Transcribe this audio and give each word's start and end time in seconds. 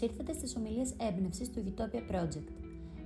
ήρθατε 0.00 0.32
στις 0.32 0.56
ομιλίες 0.56 0.94
έμπνευσης 1.08 1.50
του 1.50 1.62
Utopia 1.66 2.12
Project, 2.12 2.48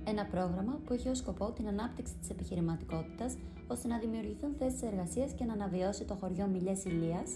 ένα 0.03 0.25
πρόγραμμα 0.25 0.79
που 0.85 0.93
έχει 0.93 1.09
ως 1.09 1.17
σκοπό 1.17 1.51
την 1.51 1.67
ανάπτυξη 1.67 2.13
της 2.19 2.29
επιχειρηματικότητας 2.29 3.37
ώστε 3.67 3.87
να 3.87 3.97
δημιουργηθούν 3.97 4.55
θέσεις 4.59 4.81
εργασίας 4.81 5.31
και 5.33 5.45
να 5.45 5.53
αναβιώσει 5.53 6.03
το 6.03 6.13
χωριό 6.13 6.47
Μιλιές 6.47 6.83
Ηλίας 6.83 7.29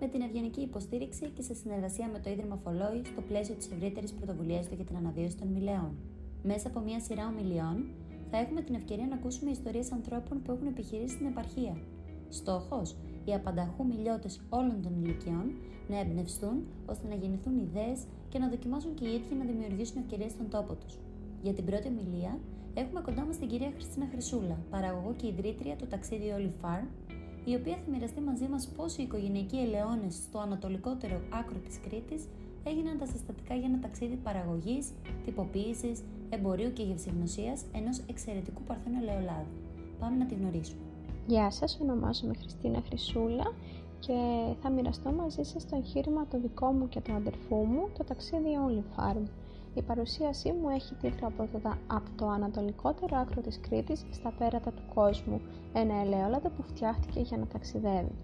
με 0.00 0.06
την 0.08 0.20
ευγενική 0.20 0.60
υποστήριξη 0.60 1.28
και 1.28 1.42
σε 1.42 1.54
συνεργασία 1.54 2.08
με 2.12 2.18
το 2.18 2.30
Ίδρυμα 2.30 2.56
Φολόη 2.56 3.02
στο 3.04 3.20
πλαίσιο 3.20 3.54
της 3.54 3.70
ευρύτερης 3.70 4.12
πρωτοβουλίας 4.12 4.68
του 4.68 4.74
για 4.74 4.84
την 4.84 4.96
αναβίωση 4.96 5.36
των 5.36 5.48
Μιλέων. 5.48 5.96
Μέσα 6.42 6.68
από 6.68 6.80
μια 6.80 7.00
σειρά 7.00 7.26
ομιλιών 7.26 7.84
θα 8.30 8.36
έχουμε 8.36 8.60
την 8.60 8.74
ευκαιρία 8.74 9.06
να 9.06 9.14
ακούσουμε 9.14 9.50
ιστορίες 9.50 9.92
ανθρώπων 9.92 10.42
που 10.42 10.52
έχουν 10.52 10.66
επιχειρήσει 10.66 11.14
στην 11.14 11.26
επαρχία. 11.26 11.76
Στόχος, 12.28 12.96
οι 13.24 13.34
απανταχού 13.34 13.86
μιλιώτες 13.86 14.40
όλων 14.48 14.82
των 14.82 14.92
ηλικιών 15.02 15.52
να 15.88 15.98
εμπνευστούν 15.98 16.66
ώστε 16.86 17.08
να 17.08 17.14
γεννηθούν 17.14 17.58
ιδέες 17.58 18.00
και 18.28 18.38
να 18.38 18.48
δοκιμάσουν 18.48 18.94
και 18.94 19.04
οι 19.04 19.14
ίδιοι 19.14 19.34
να 19.34 19.44
δημιουργήσουν 19.44 19.96
ευκαιρίες 20.02 20.30
στον 20.30 20.48
τόπο 20.48 20.74
τους. 20.74 20.98
Για 21.42 21.52
την 21.52 21.64
πρώτη 21.64 21.88
ομιλία 21.88 22.38
έχουμε 22.74 23.00
κοντά 23.00 23.24
μας 23.24 23.38
την 23.38 23.48
κυρία 23.48 23.70
Χριστίνα 23.74 24.06
Χρυσούλα, 24.10 24.58
παραγωγό 24.70 25.14
και 25.16 25.26
ιδρύτρια 25.26 25.76
του 25.76 25.86
ταξίδι 25.86 26.30
Όλη 26.30 26.52
Farm, 26.62 26.86
η 27.44 27.54
οποία 27.54 27.76
θα 27.76 27.90
μοιραστεί 27.90 28.20
μαζί 28.20 28.46
μας 28.48 28.68
πώς 28.76 28.96
οι 28.96 29.02
οικογενειακοί 29.02 29.56
ελαιώνες 29.56 30.14
στο 30.14 30.38
ανατολικότερο 30.38 31.20
άκρο 31.30 31.58
της 31.58 31.80
Κρήτης 31.80 32.24
έγιναν 32.64 32.98
τα 32.98 33.06
συστατικά 33.06 33.54
για 33.54 33.68
ένα 33.68 33.78
ταξίδι 33.78 34.16
παραγωγής, 34.16 34.92
τυποποίησης, 35.24 36.02
εμπορίου 36.30 36.72
και 36.72 36.82
γευσηγνωσίας 36.82 37.64
ενός 37.72 37.98
εξαιρετικού 38.06 38.62
παρθένου 38.62 38.98
ελαιολάδου. 39.02 39.56
Πάμε 39.98 40.16
να 40.16 40.26
τη 40.26 40.34
γνωρίσουμε. 40.34 40.91
Γεια 41.26 41.50
σας, 41.50 41.78
ονομάζομαι 41.82 42.34
Χριστίνα 42.34 42.82
Χρυσούλα 42.86 43.52
και 43.98 44.14
θα 44.60 44.70
μοιραστώ 44.70 45.12
μαζί 45.12 45.42
σας 45.42 45.66
το 45.68 45.76
εγχείρημα 45.76 46.26
το 46.26 46.38
δικό 46.40 46.66
μου 46.72 46.88
και 46.88 47.00
του 47.00 47.12
αδερφού 47.12 47.56
μου, 47.56 47.88
το 47.98 48.04
ταξίδι 48.04 48.48
Only 48.66 49.00
Farm. 49.00 49.22
Η 49.74 49.82
παρουσίασή 49.82 50.52
μου 50.52 50.68
έχει 50.68 50.94
τίτλο 50.94 51.26
από 51.26 51.48
το, 51.52 51.76
από 51.86 52.10
το 52.16 52.28
ανατολικότερο 52.28 53.16
άκρο 53.16 53.40
της 53.40 53.60
Κρήτης 53.60 54.04
στα 54.10 54.32
πέρατα 54.38 54.70
του 54.70 54.82
κόσμου, 54.94 55.40
ένα 55.72 55.94
ελαιόλαδο 55.94 56.48
που 56.48 56.62
φτιάχτηκε 56.62 57.20
για 57.20 57.36
να 57.38 57.46
ταξιδεύει. 57.46 58.14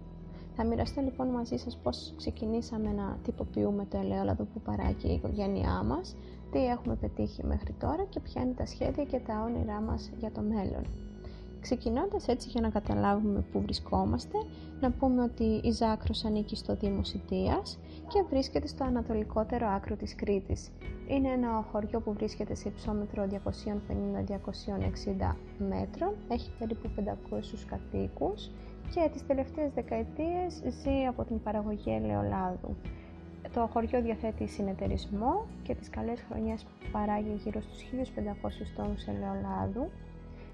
Θα 0.55 0.65
μοιραστώ 0.65 1.01
λοιπόν 1.01 1.29
μαζί 1.29 1.57
σας 1.57 1.77
πώς 1.77 2.13
ξεκινήσαμε 2.17 2.93
να 2.93 3.19
τυποποιούμε 3.23 3.85
το 3.85 3.99
ελαιόλαδο 3.99 4.45
που 4.45 4.61
παράγει 4.61 5.09
η 5.09 5.15
οικογένειά 5.15 5.83
μας, 5.83 6.17
τι 6.51 6.67
έχουμε 6.67 6.97
πετύχει 6.97 7.45
μέχρι 7.45 7.73
τώρα 7.73 8.05
και 8.05 8.21
ποια 8.21 8.43
είναι 8.43 8.55
τα 8.55 8.67
σχέδια 8.67 9.05
και 9.05 9.19
τα 9.19 9.43
όνειρά 9.43 9.81
μας 9.81 10.11
για 10.19 10.31
το 10.33 10.41
μέλλον. 10.41 11.08
Ξεκινώντας 11.61 12.29
έτσι 12.29 12.49
για 12.49 12.61
να 12.61 12.69
καταλάβουμε 12.69 13.45
πού 13.53 13.61
βρισκόμαστε, 13.61 14.39
να 14.81 14.91
πούμε 14.91 15.23
ότι 15.23 15.61
η 15.65 15.71
Ζάκρος 15.71 16.25
ανήκει 16.25 16.57
στο 16.57 16.75
Δήμο 16.75 17.05
Σιτίας 17.05 17.79
και 18.09 18.25
βρίσκεται 18.31 18.67
στο 18.67 18.85
ανατολικότερο 18.85 19.67
άκρο 19.67 19.97
της 19.97 20.15
Κρήτης. 20.15 20.71
Είναι 21.09 21.29
ένα 21.29 21.67
χωριό 21.73 22.01
που 22.01 22.13
βρίσκεται 22.13 22.55
σε 22.55 22.69
υψόμετρο 22.69 23.27
250-260 23.27 25.37
μέτρων, 25.59 26.15
έχει 26.29 26.51
περίπου 26.59 26.89
500 26.97 27.65
κατοίκους 27.67 28.51
και 28.95 29.09
τις 29.13 29.27
τελευταίες 29.27 29.73
δεκαετίες 29.75 30.63
ζει 30.83 31.07
από 31.09 31.25
την 31.25 31.43
παραγωγή 31.43 31.91
ελαιολάδου. 31.91 32.77
Το 33.55 33.69
χωριό 33.73 34.03
διαθέτει 34.03 34.47
συνεταιρισμό 34.47 35.47
και 35.63 35.75
τις 35.75 35.91
καλές 35.91 36.25
χρονιές 36.29 36.67
παράγει 36.93 37.41
γύρω 37.45 37.61
στους 37.61 37.83
1500 37.83 38.73
τόνους 38.77 39.07
ελαιολάδου 39.07 39.91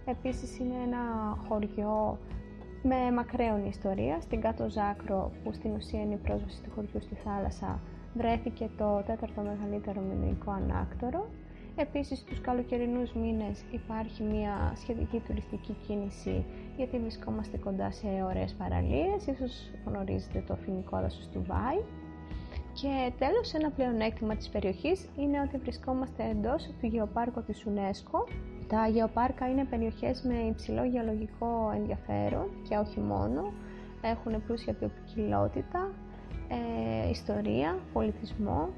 Επίσης 0.06 0.58
είναι 0.58 0.74
ένα 0.84 1.02
χωριό 1.48 2.18
με 2.82 3.12
μακραίωνη 3.12 3.68
ιστορίας. 3.68 4.22
Στην 4.22 4.40
κάτω 4.40 4.68
Ζάκρο, 4.68 5.32
που 5.44 5.52
στην 5.52 5.74
ουσία 5.74 6.00
είναι 6.00 6.14
η 6.14 6.16
πρόσβαση 6.16 6.62
του 6.62 6.70
χωριού 6.74 7.00
στη 7.00 7.14
θάλασσα, 7.14 7.80
βρέθηκε 8.14 8.70
το 8.76 9.02
τέταρτο 9.06 9.40
μεγαλύτερο 9.40 10.00
μηνοϊκό 10.00 10.50
ανάκτορο. 10.50 11.26
Επίσης, 11.76 12.18
στους 12.18 12.40
καλοκαιρινούς 12.40 13.12
μήνες 13.12 13.64
υπάρχει 13.70 14.22
μια 14.22 14.72
σχετική 14.76 15.22
τουριστική 15.26 15.72
κίνηση, 15.86 16.44
γιατί 16.76 16.98
βρισκόμαστε 16.98 17.56
κοντά 17.56 17.90
σε 17.90 18.06
ωραίες 18.24 18.52
παραλίες, 18.52 19.26
ίσως 19.26 19.70
γνωρίζετε 19.86 20.44
το 20.46 20.56
φοινικό 20.56 21.00
δάσος 21.00 21.28
του 21.28 21.44
Βάη. 21.46 21.80
Και 22.72 23.12
τέλος, 23.18 23.54
ένα 23.54 23.70
πλεονέκτημα 23.70 24.36
της 24.36 24.48
περιοχής 24.48 25.08
είναι 25.16 25.40
ότι 25.40 25.56
βρισκόμαστε 25.56 26.28
εντός 26.30 26.70
του 26.80 26.86
γεωπάρκου 26.86 27.42
της 27.42 27.66
UNESCO, 27.68 28.28
τα 28.68 28.86
γεωπάρκα 28.88 29.48
είναι 29.48 29.64
περιοχές 29.64 30.22
με 30.22 30.34
υψηλό 30.34 30.84
γεωλογικό 30.84 31.72
ενδιαφέρον 31.74 32.46
και 32.68 32.76
όχι 32.76 33.00
μόνο. 33.00 33.52
Έχουν 34.02 34.44
πλούσια 34.46 34.76
βιοποικιλότητα, 34.78 35.92
ε, 36.48 37.10
ιστορία, 37.10 37.78
πολιτισμό. 37.92 38.68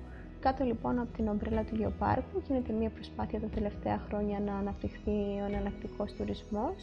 Κάτω 0.40 0.64
λοιπόν 0.64 0.98
από 0.98 1.12
την 1.12 1.28
ομπρέλα 1.28 1.64
του 1.64 1.74
γεωπάρκου 1.74 2.42
γίνεται 2.46 2.72
μια 2.72 2.90
προσπάθεια 2.90 3.40
τα 3.40 3.46
τελευταία 3.46 3.98
χρόνια 4.08 4.40
να 4.40 4.54
αναπτυχθεί 4.54 5.40
ο 5.42 5.44
εναλλακτικός 5.48 6.12
τουρισμός. 6.12 6.76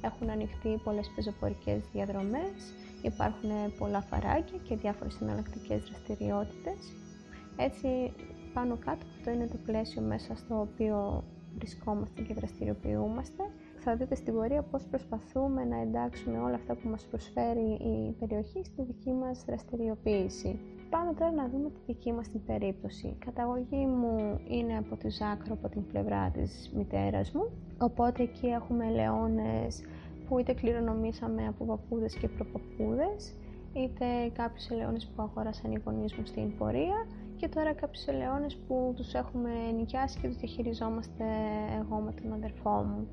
Έχουν 0.00 0.30
ανοιχτεί 0.30 0.80
πολλές 0.84 1.10
πεζοπορικές 1.14 1.80
διαδρομές, 1.92 2.74
υπάρχουν 3.02 3.50
πολλά 3.78 4.00
φαράκια 4.00 4.58
και 4.62 4.76
διάφορες 4.76 5.20
εναλλακτικές 5.20 5.82
δραστηριότητες. 5.82 6.78
Έτσι 7.56 8.12
πάνω 8.54 8.76
κάτω 8.84 9.06
αυτό 9.16 9.30
είναι 9.30 9.46
το 9.46 9.58
πλαίσιο 9.66 10.02
μέσα 10.02 10.36
στο 10.36 10.60
οποίο 10.60 11.24
βρισκόμαστε 11.58 12.22
και 12.22 12.34
δραστηριοποιούμαστε. 12.34 13.42
Θα 13.78 13.96
δείτε 13.96 14.14
στην 14.14 14.34
πορεία 14.34 14.62
πώς 14.62 14.86
προσπαθούμε 14.86 15.64
να 15.64 15.80
εντάξουμε 15.80 16.38
όλα 16.38 16.54
αυτά 16.54 16.74
που 16.74 16.88
μας 16.88 17.06
προσφέρει 17.10 17.68
η 17.70 18.14
περιοχή 18.18 18.64
στη 18.64 18.82
δική 18.82 19.12
μας 19.12 19.44
δραστηριοποίηση. 19.46 20.58
Πάμε 20.90 21.14
τώρα 21.14 21.32
να 21.32 21.48
δούμε 21.48 21.70
τη 21.70 21.80
δική 21.86 22.12
μας 22.12 22.28
την 22.28 22.44
περίπτωση. 22.44 23.06
Η 23.06 23.16
καταγωγή 23.24 23.86
μου 23.86 24.40
είναι 24.48 24.76
από 24.76 24.96
τη 24.96 25.08
Ζάκρο, 25.08 25.52
από 25.52 25.68
την 25.68 25.86
πλευρά 25.86 26.30
της 26.30 26.72
μητέρας 26.76 27.32
μου, 27.32 27.50
οπότε 27.78 28.22
εκεί 28.22 28.46
έχουμε 28.46 28.86
ελαιώνες 28.86 29.82
που 30.28 30.38
είτε 30.38 30.52
κληρονομήσαμε 30.52 31.46
από 31.46 31.64
παππούδες 31.64 32.16
και 32.16 32.28
προπαππούδες, 32.28 33.34
είτε 33.72 34.04
κάποιους 34.32 34.68
ελαιώνες 34.70 35.06
που 35.06 35.22
αγόρασαν 35.22 35.72
οι 35.72 35.82
γονείς 35.84 36.14
μου 36.14 36.26
στην 36.26 36.56
πορεία 36.56 37.06
και 37.36 37.48
τώρα 37.48 37.72
κάποιους 37.74 38.06
ελαιώνες 38.06 38.56
που 38.66 38.92
τους 38.96 39.14
έχουμε 39.14 39.50
νοικιάσει 39.76 40.18
και 40.18 40.28
τους 40.28 40.36
διαχειριζόμαστε 40.36 41.24
εγώ 41.80 41.96
με 41.96 42.12
τον 42.12 42.32
αδερφό 42.32 42.70
μου. 42.70 43.08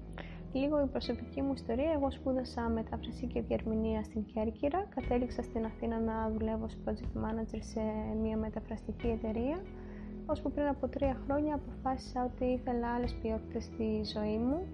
Λίγο 0.53 0.81
η 0.81 0.87
προσωπική 0.87 1.41
μου 1.41 1.53
ιστορία, 1.53 1.91
εγώ 1.91 2.11
σπούδασα 2.11 2.61
μετάφραση 2.69 3.25
και 3.27 3.41
διερμηνία 3.41 4.03
στην 4.03 4.25
Κέρκυρα, 4.25 4.87
κατέληξα 4.95 5.41
στην 5.41 5.65
Αθήνα 5.65 5.99
να 5.99 6.29
δουλεύω 6.29 6.63
ως 6.63 6.77
project 6.85 7.17
manager 7.23 7.59
σε 7.59 7.81
μια 8.21 8.37
μεταφραστική 8.37 9.07
εταιρεία, 9.07 9.63
ώσπου 10.25 10.51
πριν 10.51 10.67
από 10.67 10.87
τρία 10.87 11.17
χρόνια 11.25 11.55
αποφάσισα 11.55 12.23
ότι 12.33 12.45
ήθελα 12.45 12.87
άλλες 12.93 13.15
ποιότητες 13.21 13.63
στη 13.63 14.01
ζωή 14.13 14.37
μου 14.37 14.67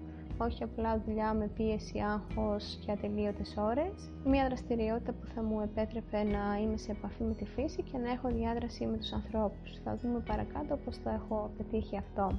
όχι 0.44 0.62
απλά 0.62 1.02
δουλειά 1.06 1.34
με 1.34 1.46
πίεση, 1.46 1.98
άγχος 1.98 2.78
και 2.84 2.92
ατελείωτες 2.92 3.54
ώρες. 3.58 4.10
Μια 4.24 4.46
δραστηριότητα 4.46 5.12
που 5.12 5.26
θα 5.34 5.42
μου 5.42 5.60
επέτρεπε 5.60 6.22
να 6.22 6.58
είμαι 6.60 6.76
σε 6.76 6.90
επαφή 6.90 7.22
με 7.22 7.34
τη 7.34 7.44
φύση 7.44 7.82
και 7.82 7.98
να 7.98 8.10
έχω 8.10 8.28
διάδραση 8.28 8.86
με 8.86 8.96
τους 8.96 9.12
ανθρώπους. 9.12 9.80
Θα 9.84 9.96
δούμε 9.96 10.20
παρακάτω 10.20 10.76
πώς 10.76 10.96
θα 10.96 11.10
έχω 11.10 11.50
πετύχει 11.56 11.96
αυτό. 11.96 12.38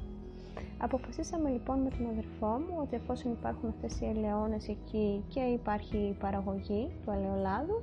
Αποφασίσαμε 0.77 1.49
λοιπόν 1.49 1.79
με 1.79 1.89
τον 1.89 2.09
αδερφό 2.09 2.47
μου 2.47 2.77
ότι 2.81 2.95
εφόσον 2.95 3.31
υπάρχουν 3.31 3.69
αυτές 3.69 3.99
οι 3.99 4.05
ελαιώνες 4.05 4.67
εκεί 4.67 5.23
και 5.27 5.39
υπάρχει 5.39 5.97
η 5.97 6.13
παραγωγή 6.19 6.91
του 7.03 7.11
ελαιολάδου, 7.11 7.81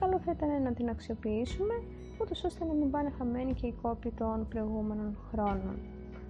καλό 0.00 0.18
θα 0.18 0.30
ήταν 0.32 0.62
να 0.62 0.72
την 0.72 0.88
αξιοποιήσουμε, 0.88 1.74
ούτως 2.20 2.44
ώστε 2.44 2.64
να 2.64 2.72
μην 2.72 2.90
πάνε 2.90 3.10
χαμένοι 3.18 3.52
και 3.54 3.66
οι 3.66 3.74
κόποι 3.82 4.10
των 4.10 4.46
προηγούμενων 4.48 5.16
χρόνων. 5.30 5.76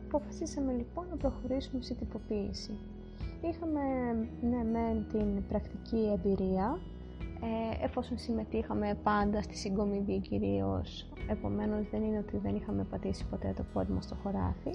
Αποφασίσαμε 0.07 0.73
λοιπόν 0.73 1.07
να 1.11 1.17
προχωρήσουμε 1.17 1.83
σε 1.83 1.95
τυποποίηση. 1.95 2.79
Είχαμε 3.43 3.81
ναι 4.41 4.65
με 4.65 5.05
την 5.13 5.47
πρακτική 5.49 6.11
εμπειρία. 6.15 6.81
Ε, 7.43 7.85
εφόσον 7.85 8.19
συμμετείχαμε 8.19 8.99
πάντα 9.03 9.43
στη 9.43 9.57
συγκομιδή 9.57 10.19
κυρίως, 10.19 11.09
επομένως 11.29 11.89
δεν 11.91 12.03
είναι 12.03 12.19
ότι 12.19 12.37
δεν 12.37 12.55
είχαμε 12.55 12.85
πατήσει 12.85 13.27
ποτέ 13.31 13.53
το 13.57 13.65
πόδι 13.73 13.93
μας 13.93 14.05
στο 14.05 14.15
χωράφι. 14.23 14.71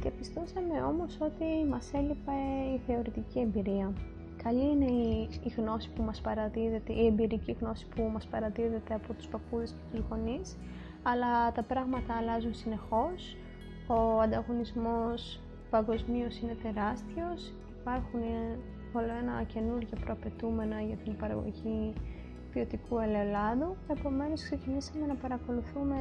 Και 0.00 0.10
πιστώσαμε 0.10 0.82
όμως 0.82 1.18
ότι 1.20 1.68
μας 1.70 1.92
έλειπε 1.92 2.32
η 2.74 2.78
θεωρητική 2.86 3.38
εμπειρία. 3.38 3.92
Καλή 4.42 4.70
είναι 4.70 4.90
η, 4.90 5.28
η 5.44 5.48
γνώση 5.56 5.90
που 5.90 6.02
μας 6.02 6.20
παραδίδεται, 6.20 6.92
η 6.92 7.06
εμπειρική 7.06 7.52
γνώση 7.60 7.86
που 7.86 8.02
μας 8.12 8.26
παραδίδεται 8.26 8.94
από 8.94 9.14
τους 9.14 9.26
παππούδες 9.26 9.70
και 9.70 9.96
τους 9.96 10.06
γονείς, 10.10 10.56
αλλά 11.02 11.52
τα 11.52 11.62
πράγματα 11.62 12.14
αλλάζουν 12.14 12.54
συνεχώς, 12.54 13.36
ο 13.86 14.20
ανταγωνισμός 14.20 15.40
παγκοσμίως 15.70 16.38
είναι 16.38 16.56
τεράστιος, 16.62 17.52
υπάρχουν 17.86 18.20
όλο 18.92 19.12
ένα 19.22 19.42
καινούργια 19.42 19.96
προαπαιτούμενα 20.04 20.80
για 20.80 20.96
την 20.96 21.16
παραγωγή 21.16 21.92
ποιοτικού 22.52 22.98
ελαιολάδου, 22.98 23.76
επομένως 23.90 24.42
ξεκινήσαμε 24.42 25.06
να 25.06 25.14
παρακολουθούμε 25.14 25.96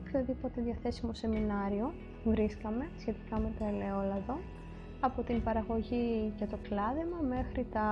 οποιοδήποτε 0.00 0.60
διαθέσιμο 0.60 1.14
σεμινάριο 1.14 1.92
βρίσκαμε 2.24 2.88
σχετικά 2.98 3.38
με 3.38 3.50
το 3.58 3.64
ελαιόλαδο, 3.64 4.38
από 5.00 5.22
την 5.22 5.42
παραγωγή 5.42 6.32
και 6.36 6.46
το 6.46 6.58
κλάδεμα 6.68 7.18
μέχρι 7.28 7.66
τα 7.72 7.86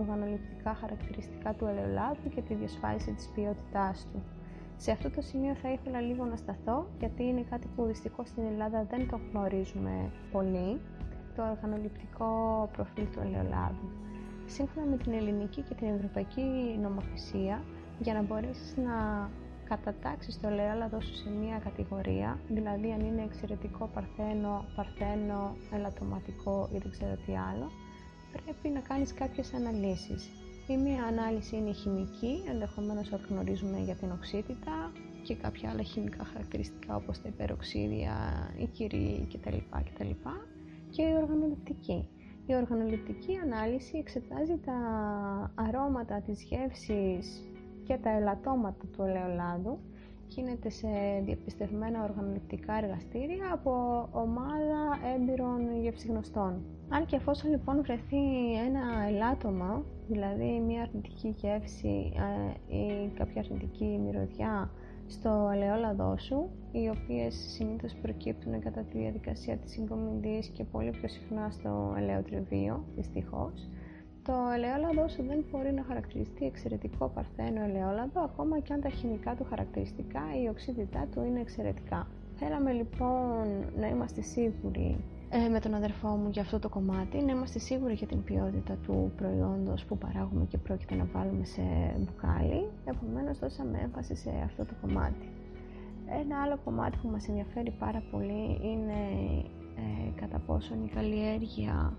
οργανοληπτικά 0.00 0.74
χαρακτηριστικά 0.74 1.54
του 1.54 1.64
ελαιολάδου 1.64 2.28
και 2.34 2.40
τη 2.42 2.54
διασφάλιση 2.54 3.12
της 3.12 3.30
ποιότητάς 3.34 4.06
του. 4.12 4.22
Σε 4.76 4.90
αυτό 4.90 5.10
το 5.10 5.20
σημείο 5.20 5.54
θα 5.54 5.72
ήθελα 5.72 6.00
λίγο 6.00 6.24
να 6.24 6.36
σταθώ, 6.36 6.86
γιατί 6.98 7.22
είναι 7.24 7.44
κάτι 7.50 7.66
που 7.76 7.84
δυστυχώς 7.84 8.28
στην 8.28 8.42
Ελλάδα 8.52 8.86
δεν 8.90 9.08
το 9.08 9.20
γνωρίζουμε 9.30 10.10
πολύ, 10.32 10.80
το 11.40 11.46
οργανοληπτικό 11.50 12.30
προφίλ 12.72 13.04
του 13.12 13.20
ελαιολάδου. 13.24 13.88
Σύμφωνα 14.46 14.86
με 14.86 14.96
την 14.96 15.12
ελληνική 15.12 15.60
και 15.62 15.74
την 15.74 15.88
ευρωπαϊκή 15.96 16.46
νομοθεσία, 16.82 17.62
για 18.00 18.14
να 18.14 18.22
μπορέσεις 18.22 18.76
να 18.76 18.96
κατατάξεις 19.64 20.40
το 20.40 20.48
ελαιόλαδο 20.48 21.00
σου 21.00 21.14
σε 21.14 21.30
μία 21.30 21.58
κατηγορία, 21.58 22.38
δηλαδή 22.48 22.92
αν 22.92 23.00
είναι 23.00 23.22
εξαιρετικό 23.22 23.90
παρθένο, 23.94 24.64
παρθένο, 24.76 25.56
ελαττωματικό 25.74 26.68
ή 26.74 26.78
δεν 26.78 26.90
ξέρω 26.90 27.14
τι 27.26 27.32
άλλο, 27.50 27.70
πρέπει 28.32 28.68
να 28.68 28.80
κάνεις 28.80 29.14
κάποιες 29.14 29.54
αναλύσεις. 29.54 30.30
Η 30.66 30.76
μία 30.76 31.02
ανάλυση 31.04 31.56
είναι 31.56 31.72
χημική, 31.72 32.34
ενδεχομένως 32.48 33.12
ό,τι 33.12 33.26
γνωρίζουμε 33.32 33.78
για 33.78 33.94
την 33.94 34.10
οξύτητα 34.10 34.92
και 35.22 35.34
κάποια 35.34 35.70
άλλα 35.70 35.82
χημικά 35.82 36.24
χαρακτηριστικά 36.24 36.96
όπως 36.96 37.22
τα 37.22 37.28
υπεροξίδια, 37.28 38.14
η 38.58 38.66
κυρίη 38.66 39.28
κτλ. 39.32 39.56
κτλ. 39.94 40.10
Και 40.90 41.02
η 41.02 41.14
οργανοληπτική. 41.22 42.08
Η 42.46 42.54
οργανοληπτική 42.54 43.36
ανάλυση 43.44 43.98
εξετάζει 43.98 44.58
τα 44.58 44.74
αρώματα 45.54 46.20
της 46.20 46.42
γεύσης 46.42 47.50
και 47.84 47.96
τα 47.96 48.10
ελαττώματα 48.10 48.86
του 48.92 49.02
ελαιολάδου 49.02 49.78
γίνεται 50.26 50.70
σε 50.70 50.88
διαπιστευμένα 51.24 52.02
οργανοληπτικά 52.02 52.74
εργαστήρια 52.74 53.52
από 53.52 53.72
ομάδα 54.12 54.98
έμπειρων 55.14 55.80
γευσιγνωστών. 55.80 56.64
Αν 56.88 57.06
και 57.06 57.16
εφόσον 57.16 57.50
λοιπόν 57.50 57.82
βρεθεί 57.82 58.54
ένα 58.66 59.06
ελάττωμα, 59.08 59.84
δηλαδή 60.08 60.60
μια 60.66 60.82
αρνητική 60.82 61.34
γεύση 61.36 62.12
ε, 62.68 62.74
ή 62.76 63.08
κάποια 63.08 63.42
αρνητική 63.44 64.00
μυρωδιά 64.04 64.70
στο 65.10 65.50
ελαιόλαδό 65.54 66.16
σου, 66.18 66.50
οι 66.72 66.88
οποίες 66.88 67.34
συνήθως 67.34 67.94
προκύπτουν 68.02 68.60
κατά 68.60 68.80
τη 68.80 68.98
διαδικασία 68.98 69.56
της 69.56 69.70
συγκομιδής 69.72 70.48
και 70.48 70.64
πολύ 70.64 70.90
πιο 70.90 71.08
συχνά 71.08 71.50
στο 71.50 71.94
ελαιοτριβείο, 71.96 72.84
δυστυχώς, 72.96 73.68
το 74.22 74.32
ελαιόλαδο 74.54 75.08
σου 75.08 75.22
δεν 75.22 75.44
μπορεί 75.50 75.72
να 75.72 75.82
χαρακτηριστεί 75.82 76.46
εξαιρετικό 76.46 77.08
παρθένο 77.08 77.62
ελαιόλαδο, 77.62 78.20
ακόμα 78.20 78.58
και 78.60 78.72
αν 78.72 78.80
τα 78.80 78.88
χημικά 78.88 79.34
του 79.34 79.44
χαρακτηριστικά 79.44 80.20
ή 80.38 80.42
η 80.44 80.48
οξύτητά 80.48 81.06
του 81.14 81.24
είναι 81.24 81.40
εξαιρετικά. 81.40 82.06
Θέλαμε 82.36 82.72
λοιπόν 82.72 83.64
να 83.76 83.88
είμαστε 83.88 84.20
σίγουροι 84.22 84.96
ε, 85.32 85.48
με 85.48 85.60
τον 85.60 85.74
αδερφό 85.74 86.08
μου 86.08 86.28
για 86.30 86.42
αυτό 86.42 86.58
το 86.58 86.68
κομμάτι, 86.68 87.18
να 87.22 87.32
είμαστε 87.32 87.58
σίγουροι 87.58 87.94
για 87.94 88.06
την 88.06 88.24
ποιότητα 88.24 88.74
του 88.86 89.12
προϊόντος 89.16 89.84
που 89.84 89.98
παράγουμε 89.98 90.44
και 90.48 90.58
πρόκειται 90.58 90.94
να 90.94 91.04
βάλουμε 91.12 91.44
σε 91.44 91.62
μπουκάλι, 91.98 92.68
επομένως 92.84 93.38
δώσαμε 93.38 93.78
έμφαση 93.82 94.14
σε 94.14 94.30
αυτό 94.44 94.64
το 94.64 94.74
κομμάτι. 94.80 95.28
Ένα 96.20 96.42
άλλο 96.42 96.58
κομμάτι 96.64 96.98
που 97.02 97.08
μας 97.08 97.28
ενδιαφέρει 97.28 97.70
πάρα 97.78 98.02
πολύ 98.10 98.58
είναι 98.62 99.00
ε, 99.76 100.20
κατά 100.20 100.38
πόσον 100.46 100.84
η 100.84 100.88
καλλιέργεια 100.88 101.96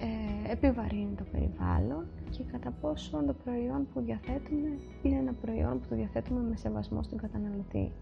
ε, 0.00 0.52
επιβαρύνει 0.52 1.14
το 1.16 1.24
περιβάλλον 1.32 2.06
και 2.30 2.42
κατά 2.52 2.70
πόσο 2.80 3.24
το 3.26 3.34
προϊόν 3.44 3.86
που 3.92 4.00
διαθέτουμε 4.00 4.68
είναι 5.02 5.16
ένα 5.16 5.32
προϊόν 5.32 5.80
που 5.80 5.86
το 5.88 5.94
διαθέτουμε 5.94 6.40
με 6.40 6.56
σεβασμό 6.56 7.02
στον 7.02 7.18
καταναλωτή. 7.18 7.92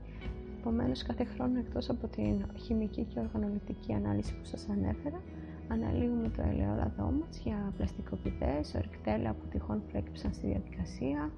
Επομένως, 0.64 1.03
κάθε 1.03 1.25
χρόνο 1.25 1.59
εκτός 1.59 1.88
από 1.88 2.06
την 2.09 2.47
χημική 2.56 3.05
και 3.05 3.19
οργανοληπτική 3.19 3.93
ανάλυση 3.93 4.32
που 4.35 4.44
σας 4.44 4.69
ανέφερα, 4.69 5.20
αναλύουμε 5.69 6.29
το 6.29 6.43
ελαιόλαδό 6.43 7.11
μας 7.20 7.38
για 7.44 7.73
πλαστικοπηδές, 7.76 8.75
ορυκτέλα 8.75 9.32
που 9.32 9.47
τυχόν 9.50 9.82
προέκυψαν 9.88 10.32
στη 10.32 10.47
διαδικασία, 10.47 11.31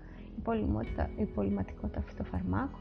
η 1.17 1.25
πολυματικότητα 1.25 2.00
φυτοφαρμάκων. 2.00 2.81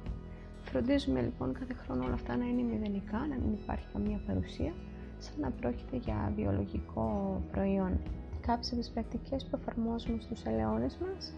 Φροντίζουμε 0.62 1.22
λοιπόν 1.22 1.54
κάθε 1.54 1.74
χρόνο 1.74 2.04
όλα 2.06 2.13
αυτά 2.13 2.38
να 2.38 2.46
είναι 2.46 2.62
μηδενικά, 2.62 3.18
να 3.18 3.36
μην 3.36 3.54
υπάρχει 3.63 3.86
καμία 3.94 4.19
παρουσία 4.28 4.74
σαν 5.18 5.39
να 5.39 5.51
πρόκειται 5.51 5.98
για 5.98 6.34
βιολογικό 6.36 7.42
προϊόν. 7.51 8.00
Κάποιες 8.42 8.72
από 8.72 8.80
τις 8.81 8.89
πρακτικές 8.89 9.46
που 9.46 9.57
εφαρμόζουμε 9.62 10.18
στους 10.22 10.44
ελαιώνες 10.44 10.98
μας 10.98 11.34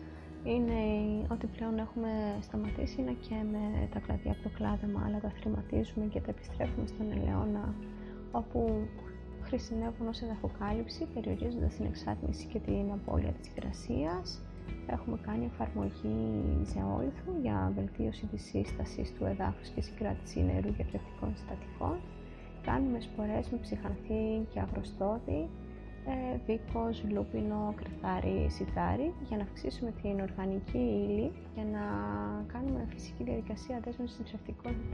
είναι 0.53 0.79
ότι 1.31 1.45
πλέον 1.47 1.77
έχουμε 1.79 2.11
σταματήσει 2.41 3.01
να 3.01 3.11
καίμε 3.11 3.87
τα 3.93 3.99
κλαδιά 3.99 4.31
από 4.31 4.41
το 4.43 4.49
κλάδεμα, 4.57 5.03
αλλά 5.05 5.19
τα 5.19 5.31
θρηματίζουμε 5.37 6.05
και 6.05 6.19
τα 6.19 6.29
επιστρέφουμε 6.29 6.87
στον 6.87 7.11
ελαιώνα, 7.11 7.73
όπου 8.31 8.87
χρησιμεύουν 9.41 10.07
ως 10.07 10.21
εδαφοκάλυψη, 10.21 11.07
περιορίζοντας 11.13 11.75
την 11.75 11.85
εξάτμιση 11.85 12.45
και 12.47 12.59
την 12.59 12.91
απώλεια 12.91 13.31
της 13.31 13.47
υγρασίας. 13.47 14.41
Έχουμε 14.87 15.17
κάνει 15.25 15.45
εφαρμογή 15.45 16.17
ζεόλιθου 16.71 17.31
για 17.41 17.71
βελτίωση 17.75 18.25
της 18.25 18.43
σύστασης 18.43 19.13
του 19.13 19.25
εδάφους 19.25 19.67
και 19.69 19.81
συγκράτηση 19.81 20.39
νερού 20.39 20.69
για 20.77 20.85
θρεπτικών 20.89 21.31
συστατικών 21.35 21.97
Κάνουμε 22.65 22.99
σπορές 22.99 23.49
με 23.49 23.57
ψυχανθή 23.57 24.47
και 24.53 24.59
αγροστόδη, 24.59 25.49
ε, 26.07 26.37
βίκος, 26.45 27.03
λούπινο, 27.13 27.73
κρυθάρι, 27.75 28.45
σιτάρι 28.49 29.13
για 29.27 29.37
να 29.37 29.43
αυξήσουμε 29.43 29.91
την 30.01 30.19
οργανική 30.19 30.77
ύλη 30.77 31.31
και 31.55 31.61
να 31.61 31.85
κάνουμε 32.53 32.87
φυσική 32.89 33.23
διαδικασία 33.23 33.79
δέσμευσης 33.83 34.35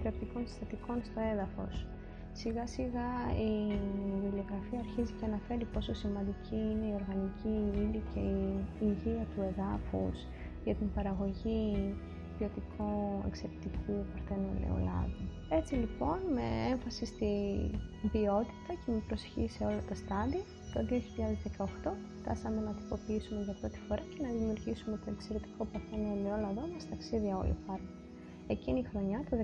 θρεπτικών 0.01 0.47
συστατικών 0.47 1.03
στο 1.03 1.19
έδαφος. 1.33 1.87
Σιγά 2.33 2.67
σιγά 2.67 3.09
η 3.47 3.51
βιβλιογραφία 4.23 4.79
αρχίζει 4.79 5.13
και 5.13 5.25
αναφέρει 5.25 5.65
πόσο 5.65 5.93
σημαντική 5.93 6.55
είναι 6.71 6.85
η 6.91 6.93
οργανική 6.99 7.55
ύλη 7.83 8.01
και 8.13 8.19
η 8.19 8.65
υγεία 8.79 9.25
του 9.35 9.41
εδάφους 9.49 10.17
για 10.63 10.75
την 10.75 10.93
παραγωγή 10.93 11.95
ποιοτικού 12.37 13.21
εξαιρετικού 13.27 13.95
παρθένου 14.11 14.49
ελαιολάδου. 14.55 15.23
Έτσι 15.49 15.75
λοιπόν, 15.75 16.19
με 16.33 16.47
έμφαση 16.71 17.05
στη 17.05 17.31
ποιότητα 18.11 18.73
και 18.85 18.91
με 18.91 19.01
προσοχή 19.07 19.47
σε 19.49 19.63
όλα 19.63 19.83
τα 19.89 19.95
στάδια, 19.95 20.43
το 20.73 20.79
2018 21.85 21.91
φτάσαμε 22.19 22.61
να 22.61 22.73
τυποποιήσουμε 22.73 23.41
για 23.41 23.55
πρώτη 23.59 23.79
φορά 23.87 24.01
και 24.11 24.23
να 24.25 24.29
δημιουργήσουμε 24.37 24.95
το 25.05 25.11
εξαιρετικό 25.15 25.65
παρθένο 25.71 26.07
ελαιόλαδό 26.15 26.63
μας 26.73 26.89
ταξίδια 26.89 27.37
όλη 27.37 27.55
φάρμα. 27.65 27.89
Εκείνη 28.47 28.79
η 28.79 28.83
χρονιά, 28.83 29.19
το 29.29 29.35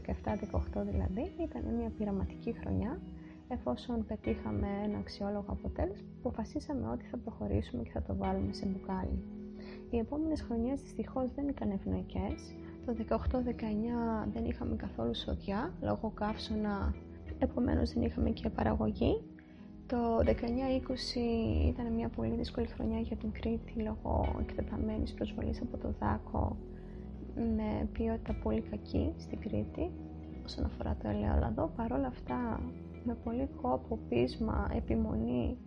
17-18 0.77 0.83
δηλαδή, 0.91 1.31
ήταν 1.47 1.63
μια 1.77 1.89
πειραματική 1.97 2.51
χρονιά, 2.61 3.01
εφόσον 3.47 4.05
πετύχαμε 4.05 4.67
ένα 4.83 4.97
αξιόλογο 4.97 5.45
αποτέλεσμα, 5.47 6.07
αποφασίσαμε 6.19 6.87
ότι 6.89 7.05
θα 7.05 7.17
προχωρήσουμε 7.17 7.83
και 7.83 7.91
θα 7.93 8.01
το 8.01 8.15
βάλουμε 8.15 8.53
σε 8.53 8.65
μπουκάλι. 8.65 9.23
Οι 9.89 9.97
επόμενες 9.97 10.41
χρονιές 10.41 10.81
δυστυχώς 10.81 11.31
δεν 11.35 11.47
ήταν 11.47 11.71
ευνοϊκές, 11.71 12.55
το 12.85 12.93
18-19 12.93 14.29
δεν 14.33 14.45
είχαμε 14.45 14.75
καθόλου 14.75 15.15
σοδιά 15.15 15.73
λόγω 15.81 16.11
καύσωνα, 16.15 16.95
επομένως 17.39 17.93
δεν 17.93 18.03
είχαμε 18.03 18.29
και 18.29 18.49
παραγωγή. 18.49 19.21
Το 19.87 20.17
19-20 20.25 20.31
ήταν 21.67 21.93
μια 21.93 22.09
πολύ 22.09 22.35
δύσκολη 22.35 22.67
χρονιά 22.67 22.99
για 22.99 23.15
την 23.15 23.31
Κρήτη 23.31 23.73
λόγω 23.79 24.35
εκτεταμένης 24.39 25.13
προσβολής 25.13 25.61
από 25.61 25.77
το 25.77 25.93
δάκο 25.99 26.57
με 27.35 27.89
ποιότητα 27.91 28.33
πολύ 28.43 28.61
κακή 28.61 29.13
στην 29.17 29.39
Κρήτη 29.39 29.91
όσον 30.45 30.65
αφορά 30.65 30.97
το 31.01 31.09
ελαιόλαδο. 31.09 31.71
Παρ' 31.75 31.91
όλα 31.91 32.07
αυτά, 32.07 32.61
με 33.03 33.17
πολύ 33.23 33.49
κόπο, 33.61 33.99
πείσμα, 34.09 34.71
επιμονή, 34.75 35.57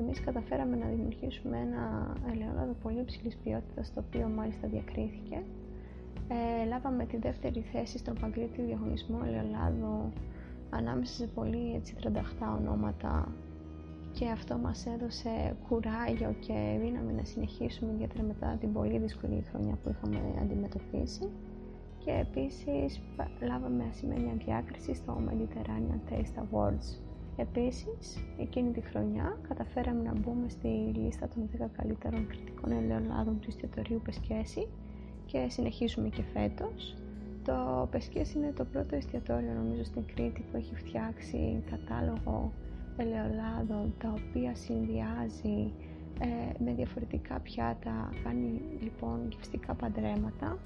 εμείς 0.00 0.20
καταφέραμε 0.20 0.76
να 0.76 0.86
δημιουργήσουμε 0.86 1.58
ένα 1.58 2.14
ελαιόλαδο 2.32 2.72
πολύ 2.82 3.00
υψηλής 3.00 3.36
ποιότητας, 3.36 3.92
το 3.92 4.04
οποίο 4.06 4.28
μάλιστα 4.28 4.68
διακρίθηκε 4.68 5.42
ε, 6.28 6.66
λάβαμε 6.66 7.04
τη 7.04 7.16
δεύτερη 7.16 7.60
θέση 7.72 7.98
στον 7.98 8.16
παγκρίτιο 8.20 8.64
διαγωνισμό 8.64 9.18
ελαιολάδου 9.26 10.12
ανάμεσα 10.70 11.14
σε 11.14 11.26
πολύ 11.26 11.74
έτσι 11.74 11.94
τρανταχτά 11.94 12.58
ονόματα 12.60 13.32
και 14.18 14.28
αυτό 14.28 14.56
μας 14.56 14.86
έδωσε 14.86 15.56
κουράγιο 15.68 16.34
και 16.40 16.78
δύναμη 16.80 17.12
να 17.12 17.24
συνεχίσουμε 17.24 17.92
ιδιαίτερα 17.92 18.22
μετά 18.22 18.56
την 18.60 18.72
πολύ 18.72 18.98
δύσκολη 18.98 19.44
χρονιά 19.50 19.78
που 19.82 19.88
είχαμε 19.90 20.20
αντιμετωπίσει 20.40 21.28
και 22.04 22.10
επίσης 22.10 23.00
λάβαμε 23.40 23.84
ασημένια 23.90 24.34
διάκριση 24.44 24.94
στο 24.94 25.22
Mediterranean 25.28 26.12
Taste 26.12 26.38
Awards. 26.44 27.00
Επίσης, 27.36 28.24
εκείνη 28.38 28.70
τη 28.70 28.80
χρονιά 28.80 29.38
καταφέραμε 29.48 30.02
να 30.02 30.12
μπούμε 30.14 30.48
στη 30.48 30.68
λίστα 30.68 31.28
των 31.28 31.48
10 31.58 31.66
καλύτερων 31.76 32.26
κριτικών 32.26 32.72
ελαιολάδων 32.72 33.40
του 33.40 33.48
εστιατορίου 33.48 34.00
Πεσκέση 34.04 34.68
και 35.26 35.46
συνεχίζουμε 35.48 36.08
και 36.08 36.22
φέτος. 36.22 36.96
Το 37.44 37.88
Πεσκές 37.90 38.34
είναι 38.34 38.52
το 38.56 38.64
πρώτο 38.64 38.96
εστιατόριο 38.96 39.52
νομίζω 39.52 39.84
στην 39.84 40.04
Κρήτη 40.14 40.40
που 40.50 40.56
έχει 40.56 40.74
φτιάξει 40.74 41.62
κατάλογο 41.70 42.52
ελαιολάδων 42.96 43.94
τα 43.98 44.14
οποία 44.18 44.54
συνδυάζει 44.54 45.72
ε, 46.20 46.64
με 46.64 46.72
διαφορετικά 46.72 47.40
πιάτα, 47.40 48.12
κάνει 48.24 48.60
λοιπόν 48.80 49.28
γευστικά 49.30 49.74
παντρέματα. 49.74 50.58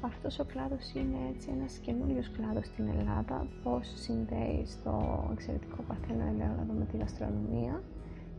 Αυτός 0.00 0.38
ο 0.38 0.44
κλάδος 0.44 0.92
είναι 0.94 1.18
έτσι 1.34 1.48
ένας 1.56 1.78
καινούριος 1.78 2.30
κλάδος 2.30 2.66
στην 2.66 2.88
Ελλάδα, 2.88 3.46
πώς 3.62 3.92
συνδέει 3.94 4.62
στο 4.66 4.94
εξαιρετικό 5.32 5.82
παθαίνο 5.88 6.24
ελαιόλαδο 6.26 6.72
με 6.78 6.84
τη 6.84 6.96
γαστρονομία. 6.96 7.82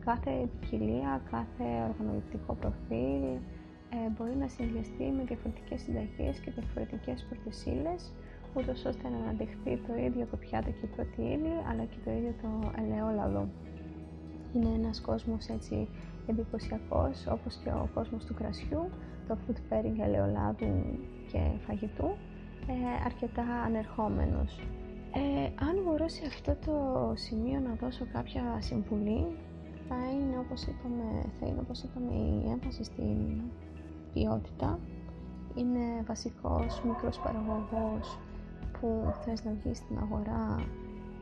Κάθε 0.04 0.48
ποικιλία, 0.60 1.22
κάθε 1.30 1.68
οργανωτικό 1.88 2.54
προφίλ, 2.60 3.24
ε, 3.94 4.08
μπορεί 4.14 4.36
να 4.36 4.48
συνδυαστεί 4.48 5.04
με 5.16 5.22
διαφορετικές 5.24 5.80
συνταγές 5.80 6.38
και 6.40 6.50
διαφορετικές 6.50 7.26
πρωτεσίλες, 7.28 8.12
ούτως 8.54 8.84
ώστε 8.84 9.08
να 9.08 9.16
αναδειχθεί 9.16 9.76
το 9.86 9.94
ίδιο 10.06 10.26
το 10.30 10.36
πιάτο 10.36 10.70
και 10.70 10.84
η 10.84 10.88
πρώτη 10.96 11.20
ύλη, 11.20 11.54
αλλά 11.70 11.84
και 11.84 11.96
το 12.04 12.10
ίδιο 12.10 12.34
το 12.42 12.72
ελαιόλαδο. 12.82 13.48
Είναι 14.54 14.68
ένας 14.74 15.00
κόσμος 15.00 15.46
έτσι 15.46 15.88
εντυπωσιακός, 16.26 17.26
όπως 17.26 17.54
και 17.64 17.70
ο 17.70 17.88
κόσμος 17.94 18.24
του 18.24 18.34
κρασιού, 18.34 18.90
το 19.28 19.36
food 19.42 19.72
pairing 19.72 19.98
ελαιολάδου 20.00 20.84
και 21.32 21.40
φαγητού, 21.66 22.08
ε, 22.66 23.04
αρκετά 23.04 23.44
ανερχόμενος. 23.66 24.60
Ε, 25.14 25.44
αν 25.68 25.82
μπορώ 25.84 26.08
σε 26.08 26.26
αυτό 26.26 26.56
το 26.66 26.76
σημείο 27.14 27.60
να 27.60 27.74
δώσω 27.80 28.06
κάποια 28.12 28.42
συμβουλή, 28.58 29.26
θα 29.88 29.96
είναι 30.12 30.38
όπως 30.38 30.62
είπαμε, 30.62 31.24
θα 31.40 31.46
είναι 31.46 31.60
όπως 31.60 31.82
είπαμε 31.82 32.14
η 32.14 32.50
έμφαση 32.50 32.84
στην 32.84 33.40
ποιότητα. 34.12 34.78
Είναι 35.54 36.02
βασικός 36.06 36.82
μικρός 36.84 37.18
παραγωγός 37.18 38.18
που 38.82 39.14
θες 39.24 39.44
να 39.44 39.52
βγεις 39.62 39.76
στην 39.78 39.98
αγορά 39.98 40.64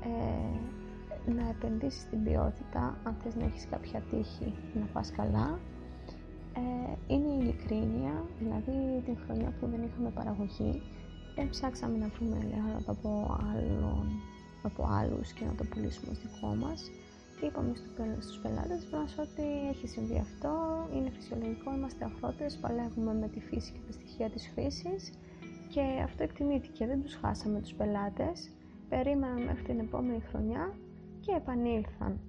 ε, 0.04 1.30
να 1.30 1.48
επενδύσεις 1.48 2.00
στην 2.00 2.22
ποιότητα 2.24 2.98
αν 3.04 3.16
θες 3.22 3.34
να 3.36 3.44
έχεις 3.44 3.66
κάποια 3.70 4.00
τύχη 4.10 4.54
να 4.74 4.86
πας 4.92 5.10
καλά. 5.10 5.58
Ε, 6.54 7.14
είναι 7.14 7.28
η 7.28 7.38
ειλικρίνεια 7.40 8.24
δηλαδή 8.38 9.02
την 9.04 9.16
χρονιά 9.24 9.52
που 9.60 9.66
δεν 9.66 9.82
είχαμε 9.82 10.10
παραγωγή 10.10 10.82
δεν 11.34 11.48
ψάξαμε 11.48 11.96
να 11.98 12.08
βρούμε 12.08 12.36
ελαιόλαδο 12.42 12.92
από, 12.96 13.10
άλλον, 13.50 14.06
από 14.62 14.86
άλλους 15.00 15.32
και 15.32 15.44
να 15.44 15.54
το 15.54 15.64
πουλήσουμε 15.64 16.14
στο 16.14 16.28
δικό 16.28 16.54
μας. 16.54 16.90
Είπαμε 17.42 17.72
στους 18.20 18.38
πελάτες 18.42 18.82
μας 18.92 19.18
ότι 19.18 19.46
έχει 19.72 19.86
συμβεί 19.86 20.18
αυτό, 20.18 20.52
είναι 20.94 21.10
φυσιολογικό, 21.10 21.74
είμαστε 21.76 22.04
αγρότες, 22.04 22.56
παλεύουμε 22.56 23.14
με 23.14 23.28
τη 23.28 23.40
φύση 23.40 23.72
και 23.72 23.78
τα 23.86 23.92
στοιχεία 23.92 24.30
της 24.30 24.50
φύσης 24.54 25.12
και 25.70 25.80
αυτό 26.04 26.22
εκτιμήθηκε, 26.22 26.86
δεν 26.86 27.02
τους 27.02 27.14
χάσαμε 27.14 27.60
τους 27.60 27.74
πελάτες, 27.74 28.50
περίμεναν 28.88 29.42
μέχρι 29.42 29.62
την 29.62 29.78
επόμενη 29.78 30.20
χρονιά 30.20 30.74
και 31.20 31.32
επανήλθαν. 31.36 32.20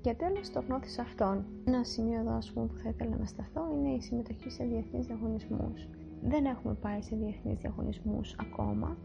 Και 0.00 0.14
τέλος 0.14 0.50
το 0.50 0.60
γνώθης 0.60 0.98
αυτών. 0.98 1.44
Ένα 1.64 1.84
σημείο 1.84 2.18
εδώ 2.20 2.38
πούμε, 2.54 2.66
που 2.66 2.78
θα 2.78 2.88
ήθελα 2.88 3.16
να 3.16 3.24
σταθώ 3.26 3.68
είναι 3.72 3.88
η 3.88 4.00
συμμετοχή 4.00 4.50
σε 4.50 4.64
διεθνείς 4.64 5.06
διαγωνισμούς. 5.06 5.88
Δεν 6.22 6.44
έχουμε 6.44 6.74
πάει 6.74 7.02
σε 7.02 7.16
διεθνείς 7.16 7.58
διαγωνισμούς 7.58 8.34
ακόμα 8.40 8.96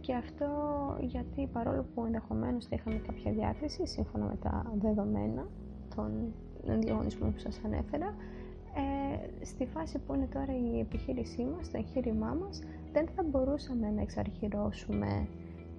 και 0.00 0.14
αυτό 0.14 0.46
γιατί 1.00 1.46
παρόλο 1.52 1.86
που 1.94 2.04
ενδεχομένως 2.04 2.66
θα 2.66 2.76
είχαμε 2.76 2.96
κάποια 3.06 3.32
διάκριση 3.32 3.86
σύμφωνα 3.86 4.24
με 4.24 4.36
τα 4.36 4.72
δεδομένα 4.80 5.46
των 5.96 6.32
διαγωνισμών 6.78 7.32
που 7.32 7.38
σας 7.38 7.60
ανέφερα 7.64 8.14
ε, 8.74 9.44
στη 9.44 9.66
φάση 9.66 9.98
που 9.98 10.14
είναι 10.14 10.28
τώρα 10.32 10.52
η 10.56 10.78
επιχείρησή 10.80 11.44
μας, 11.44 11.70
το 11.70 11.76
εγχείρημά 11.76 12.36
μας 12.40 12.62
δεν 12.92 13.08
θα 13.16 13.22
μπορούσαμε 13.22 13.90
να 13.90 14.00
εξαρχυρώσουμε 14.00 15.28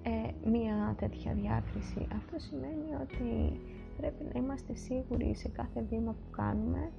ε, 0.02 0.48
μία 0.50 0.94
τέτοια 0.98 1.32
διάκριση. 1.34 2.06
Αυτό 2.16 2.38
σημαίνει 2.38 2.88
ότι 3.02 3.60
πρέπει 3.96 4.24
να 4.32 4.40
είμαστε 4.40 4.74
σίγουροι 4.74 5.34
σε 5.34 5.48
κάθε 5.48 5.84
βήμα 5.90 6.12
που 6.12 6.30
κάνουμε 6.36 6.90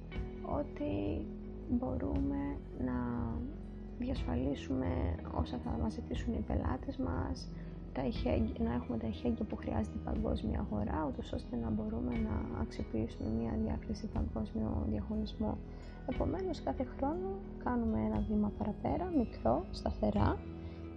ότι 0.58 1.26
μπορούμε 1.70 2.56
να 2.84 2.96
διασφαλίσουμε 3.98 4.86
όσα 5.34 5.58
θα 5.64 5.70
μας 5.82 5.92
ζητήσουν 5.92 6.34
οι 6.34 6.44
πελάτες 6.46 6.96
μας, 6.96 7.50
τα 7.94 8.02
να 8.64 8.72
έχουμε 8.74 8.98
τα 8.98 9.06
ηχέγγυα 9.06 9.44
που 9.44 9.56
χρειάζεται 9.56 9.96
η 9.96 10.04
παγκόσμια 10.04 10.58
αγορά, 10.60 11.06
ούτως 11.08 11.32
ώστε 11.32 11.56
να 11.56 11.70
μπορούμε 11.70 12.12
να 12.28 12.60
αξιοποιήσουμε 12.60 13.28
μια 13.40 13.52
διάκριση 13.64 14.06
παγκόσμιο 14.06 14.86
διαγωνισμό. 14.88 15.58
Επομένως, 16.12 16.62
κάθε 16.62 16.84
χρόνο 16.96 17.28
κάνουμε 17.64 17.98
ένα 18.00 18.24
βήμα 18.28 18.52
παραπέρα, 18.58 19.06
μικρό, 19.16 19.64
σταθερά, 19.70 20.38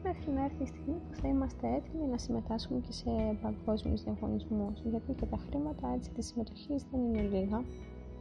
μέχρι 0.04 0.32
να 0.32 0.44
έρθει 0.44 0.64
η 0.64 0.66
στιγμή 0.66 1.00
που 1.10 1.16
θα 1.22 1.28
είμαστε 1.28 1.68
έτοιμοι 1.78 2.06
να 2.08 2.18
συμμετάσχουμε 2.18 2.80
και 2.80 2.92
σε 2.92 3.12
παγκόσμιους 3.42 4.04
διαγωνισμούς, 4.04 4.82
γιατί 4.92 5.14
και 5.14 5.26
τα 5.26 5.38
χρήματα 5.38 5.94
έτσι 5.96 6.10
της 6.12 6.26
συμμετοχής 6.28 6.86
δεν 6.92 7.02
είναι 7.02 7.22
λίγα. 7.22 7.64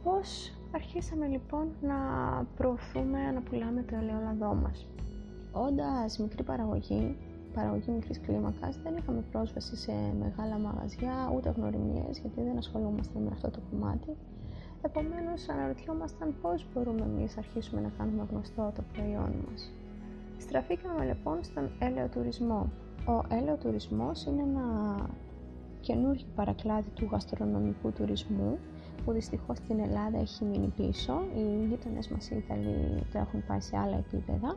Πώς 0.03 0.53
αρχίσαμε 0.71 1.27
λοιπόν 1.27 1.65
να 1.81 1.97
προωθούμε, 2.55 3.31
να 3.31 3.41
πουλάμε 3.41 3.83
το 3.83 3.95
ελαιόλαδό 3.95 4.53
μας; 4.53 4.87
Όντας 5.51 6.17
μικρή 6.19 6.43
παραγωγή, 6.43 7.17
παραγωγή 7.57 7.91
μικρής 7.91 8.19
κλίμακας, 8.25 8.79
δεν 8.83 8.93
είχαμε 8.97 9.21
πρόσβαση 9.31 9.75
σε 9.75 9.93
μεγάλα 10.19 10.57
μαγαζιά, 10.57 11.15
ούτε 11.35 11.49
γνωριμίες, 11.57 12.19
γιατί 12.21 12.41
δεν 12.41 12.57
ασχολούμασταν 12.57 13.21
με 13.21 13.29
αυτό 13.33 13.49
το 13.49 13.59
κομμάτι. 13.69 14.11
Επομένως, 14.81 15.49
αναρωτιόμασταν 15.49 16.35
πώς 16.41 16.65
μπορούμε 16.73 17.01
εμείς 17.01 17.37
αρχίσουμε 17.37 17.81
να 17.81 17.91
κάνουμε 17.97 18.27
γνωστό 18.31 18.71
το 18.75 18.81
προϊόν 18.93 19.31
μας. 19.45 19.71
Στραφήκαμε 20.37 21.05
λοιπόν 21.05 21.43
στον 21.43 21.69
ελαιοτουρισμό. 21.79 22.69
Ο 23.07 23.35
ελαιοτουρισμός 23.35 24.25
είναι 24.25 24.41
ένα 24.41 24.65
καινούργιο 25.81 26.27
παρακλάδι 26.35 26.89
του 26.89 27.07
γαστρονομικού 27.11 27.91
τουρισμού 27.91 28.57
που 29.05 29.11
δυστυχώς 29.11 29.57
στην 29.57 29.79
Ελλάδα 29.79 30.17
έχει 30.19 30.43
μείνει 30.43 30.73
πίσω. 30.77 31.13
Οι 31.35 31.65
γείτονε 31.69 31.99
μας 32.11 32.29
οι 32.29 32.35
Ιταλοί 32.37 33.03
το 33.11 33.17
έχουν 33.17 33.43
πάει 33.47 33.59
σε 33.59 33.77
άλλα 33.77 33.97
επίπεδα. 33.97 34.55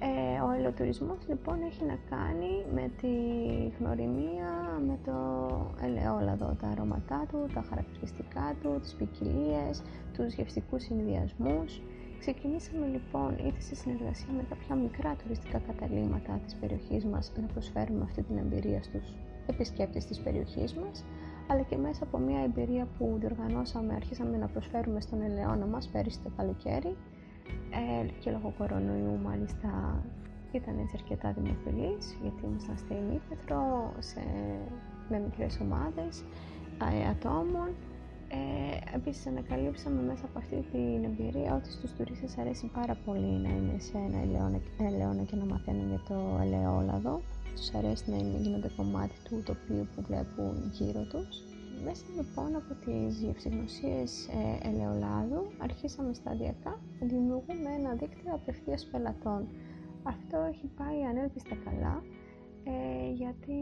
Ε, 0.00 0.40
ο 0.40 0.50
ελαιοτουρισμός 0.50 1.18
λοιπόν 1.28 1.62
έχει 1.62 1.84
να 1.84 1.98
κάνει 2.10 2.64
με 2.74 2.90
τη 3.00 3.14
γνωριμία 3.78 4.50
με 4.86 4.98
το 5.04 5.16
ελαιόλαδο, 5.82 6.56
τα 6.60 6.68
αρώματά 6.68 7.26
του, 7.30 7.48
τα 7.54 7.64
χαρακτηριστικά 7.68 8.54
του, 8.62 8.80
τις 8.80 8.94
ποικιλίες, 8.94 9.82
τους 10.12 10.34
γευστικούς 10.34 10.82
συνδυασμούς. 10.82 11.80
Ξεκινήσαμε 12.18 12.86
λοιπόν 12.86 13.36
είτε 13.38 13.60
σε 13.60 13.74
συνεργασία 13.74 14.32
με 14.36 14.44
κάποια 14.48 14.74
μικρά 14.74 15.16
τουριστικά 15.22 15.58
καταλήμματα 15.58 16.40
της 16.44 16.54
περιοχής 16.54 17.04
μας 17.04 17.32
να 17.40 17.46
προσφέρουμε 17.46 18.04
αυτή 18.04 18.22
την 18.22 18.36
εμπειρία 18.36 18.82
στους 18.82 19.14
επισκέπτες 19.46 20.04
της 20.04 20.20
περιοχής 20.20 20.74
μας, 20.74 21.04
αλλά 21.50 21.62
και 21.62 21.76
μέσα 21.76 22.04
από 22.04 22.18
μια 22.18 22.40
εμπειρία 22.42 22.86
που 22.98 23.16
διοργανώσαμε, 23.20 23.94
αρχίσαμε 23.94 24.36
να 24.36 24.46
προσφέρουμε 24.46 25.00
στον 25.00 25.22
Ελαιώνα 25.22 25.66
μας 25.66 25.88
πέρυσι 25.88 26.20
το 26.20 26.30
καλοκαίρι 26.36 26.96
ε, 27.70 28.06
και 28.20 28.30
λόγω 28.30 28.54
κορονοϊού 28.58 29.18
μάλιστα 29.22 30.02
ήταν 30.52 30.78
έτσι 30.78 30.96
αρκετά 31.00 31.32
δημοφιλής 31.32 32.16
γιατί 32.22 32.44
ήμασταν 32.44 32.76
στην 32.78 32.96
Ήπεθρο 33.16 33.92
σε, 33.98 34.22
με 35.08 35.18
μικρές 35.18 35.58
ομάδες 35.60 36.24
ε, 37.02 37.08
ατόμων 37.08 37.68
ε, 38.30 38.96
επίσης 38.96 39.26
ανακαλύψαμε 39.26 40.02
μέσα 40.02 40.24
από 40.24 40.38
αυτή 40.38 40.64
την 40.72 41.04
εμπειρία 41.04 41.54
ότι 41.54 41.70
στους 41.70 41.92
τουρίστες 41.92 42.38
αρέσει 42.38 42.70
πάρα 42.74 42.96
πολύ 43.04 43.32
να 43.44 43.48
είναι 43.48 43.78
σε 43.78 43.96
ένα 43.96 44.18
ελαιόνα, 44.78 45.22
και 45.22 45.36
να 45.36 45.44
μαθαίνουν 45.44 45.88
για 45.88 46.02
το 46.08 46.38
ελαιόλαδο. 46.42 47.20
Τους 47.54 47.74
αρέσει 47.74 48.10
να 48.10 48.16
γίνονται 48.16 48.70
κομμάτι 48.76 49.14
του 49.24 49.42
τοπίου 49.44 49.88
που 49.94 50.02
βλέπουν 50.02 50.70
γύρω 50.72 51.02
τους. 51.02 51.42
Μέσα 51.84 52.04
λοιπόν 52.16 52.56
από 52.56 52.74
τις 52.84 53.20
γευσηγνωσίες 53.20 54.28
ε, 54.28 54.68
ελαιολάδου 54.68 55.52
αρχίσαμε 55.58 56.14
σταδιακά 56.14 56.80
να 57.00 57.06
δημιουργούμε 57.06 57.70
ένα 57.78 57.92
δίκτυο 57.94 58.34
απευθείας 58.34 58.86
πελατών. 58.90 59.48
Αυτό 60.02 60.38
έχει 60.38 60.66
πάει 60.66 61.04
ανέλπιστα 61.10 61.54
καλά 61.64 62.02
ε, 62.64 63.10
γιατί 63.12 63.58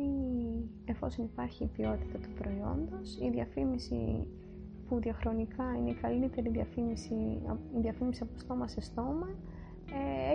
εφόσον 0.84 1.24
υπάρχει 1.24 1.64
η 1.64 1.70
ποιότητα 1.76 2.18
του 2.18 2.28
προϊόντος, 2.38 3.18
η 3.22 3.30
διαφήμιση 3.30 4.26
που 4.88 5.00
διαχρονικά 5.00 5.76
είναι 5.78 5.90
η 5.90 5.94
καλύτερη 5.94 6.48
διαφήμιση, 6.48 7.14
η 7.76 7.80
διαφήμιση 7.80 8.22
από 8.22 8.38
στόμα 8.38 8.68
σε 8.68 8.80
στόμα, 8.80 9.28
ε, 9.28 9.55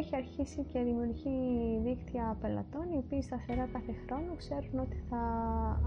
έχει 0.02 0.16
αρχίσει 0.16 0.62
και 0.72 0.80
δημιουργεί 0.84 1.38
δίκτυα 1.84 2.38
πελατών 2.42 2.86
οι 2.94 2.98
οποίοι 2.98 3.22
σταθερά 3.22 3.66
κάθε 3.74 3.94
χρόνο 4.06 4.32
ξέρουν 4.38 4.80
ότι 4.80 4.98
θα 5.10 5.22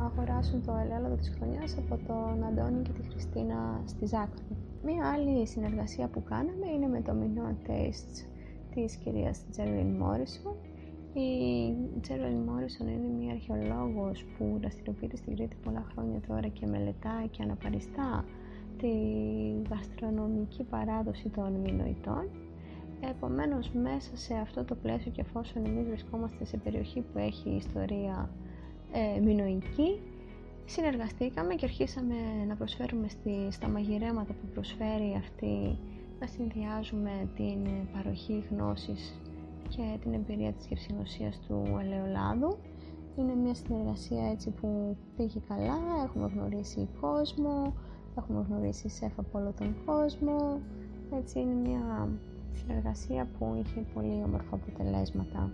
αγοράσουν 0.07 0.65
το 0.67 0.73
ελαιόλαδο 0.83 1.15
της 1.15 1.33
χρονιάς 1.37 1.77
από 1.79 1.95
τον 2.07 2.45
Αντώνη 2.45 2.83
και 2.83 2.93
τη 2.93 3.03
Χριστίνα 3.11 3.83
στη 3.87 4.07
Ζάκρη. 4.07 4.43
Μία 4.85 5.11
άλλη 5.13 5.47
συνεργασία 5.47 6.07
που 6.09 6.23
κάναμε 6.23 6.67
είναι 6.75 6.89
με 6.89 7.01
το 7.03 7.13
Mignon 7.21 7.69
Tastes 7.69 8.17
της 8.75 8.97
κυρίας 8.97 9.45
Τζέρλιν 9.51 9.91
Μόρισον. 10.01 10.57
Η 11.15 12.01
Τζέρλιν 12.01 12.39
Μόρισον 12.39 12.89
είναι 12.89 13.09
μια 13.19 13.33
αρχαιολόγος 13.33 14.25
που 14.25 14.57
δραστηριοποιείται 14.61 15.17
στην 15.17 15.37
Κρήτη 15.37 15.57
πολλά 15.65 15.85
χρόνια 15.93 16.21
τώρα 16.29 16.49
και 16.49 16.67
μελετάει 16.67 17.29
και 17.31 17.43
αναπαριστά 17.43 18.25
τη 18.79 18.93
γαστρονομική 19.71 20.63
παράδοση 20.63 21.29
των 21.29 21.53
Μινοητών. 21.53 22.44
Επομένως, 23.11 23.71
μέσα 23.71 24.17
σε 24.17 24.35
αυτό 24.35 24.65
το 24.65 24.75
πλαίσιο 24.75 25.11
και 25.11 25.21
εφόσον 25.21 25.67
εμείς 25.67 25.87
βρισκόμαστε 25.87 26.45
σε 26.45 26.57
περιοχή 26.57 27.01
που 27.01 27.19
έχει 27.19 27.51
ιστορία 27.51 28.31
ε, 28.93 29.21
μινοϊκή, 29.21 30.01
συνεργαστήκαμε 30.65 31.55
και 31.55 31.65
αρχίσαμε 31.65 32.15
να 32.49 32.57
προσφέρουμε 32.57 33.09
στη, 33.09 33.49
στα 33.51 33.69
μαγειρέματα 33.69 34.33
που 34.33 34.47
προσφέρει 34.53 35.15
αυτή 35.19 35.79
να 36.21 36.27
συνδυάζουμε 36.27 37.29
την 37.37 37.67
παροχή 37.93 38.45
γνώσης 38.51 39.21
και 39.69 39.99
την 40.01 40.13
εμπειρία 40.15 40.53
της 40.53 40.67
γευσηγνωσίας 40.67 41.41
του 41.47 41.79
ελαιολάδου. 41.81 42.59
Είναι 43.17 43.35
μια 43.35 43.55
συνεργασία 43.55 44.31
έτσι 44.31 44.51
που 44.51 44.97
πήγε 45.17 45.41
καλά, 45.49 45.79
έχουμε 46.05 46.31
γνωρίσει 46.35 46.89
κόσμο, 47.01 47.75
έχουμε 48.19 48.47
γνωρίσει 48.49 48.89
σεφ 48.89 49.19
από 49.19 49.39
όλο 49.39 49.53
τον 49.59 49.77
κόσμο. 49.85 50.61
Έτσι 51.13 51.41
είναι 51.41 51.55
μια 51.55 52.09
συνεργασία 52.55 53.29
που 53.39 53.63
είχε 53.65 53.85
πολύ 53.95 54.23
όμορφα 54.25 54.55
αποτελέσματα. 54.55 55.51